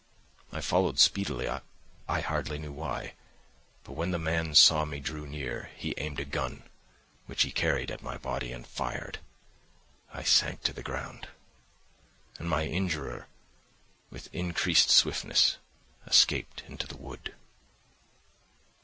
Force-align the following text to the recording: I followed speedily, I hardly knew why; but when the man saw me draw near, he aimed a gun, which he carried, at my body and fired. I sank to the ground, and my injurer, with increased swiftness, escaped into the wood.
I 0.51 0.61
followed 0.61 0.97
speedily, 0.97 1.47
I 2.09 2.21
hardly 2.21 2.57
knew 2.57 2.71
why; 2.71 3.13
but 3.83 3.91
when 3.91 4.09
the 4.09 4.17
man 4.17 4.55
saw 4.55 4.83
me 4.83 4.99
draw 4.99 5.25
near, 5.25 5.69
he 5.75 5.93
aimed 5.97 6.19
a 6.19 6.25
gun, 6.25 6.63
which 7.27 7.43
he 7.43 7.51
carried, 7.51 7.91
at 7.91 8.01
my 8.01 8.17
body 8.17 8.51
and 8.51 8.65
fired. 8.65 9.19
I 10.11 10.23
sank 10.23 10.63
to 10.63 10.73
the 10.73 10.81
ground, 10.81 11.27
and 12.39 12.49
my 12.49 12.65
injurer, 12.65 13.27
with 14.09 14.33
increased 14.33 14.89
swiftness, 14.89 15.57
escaped 16.07 16.63
into 16.67 16.87
the 16.87 16.97
wood. 16.97 17.35